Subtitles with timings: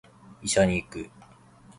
[0.41, 1.11] 医者に行く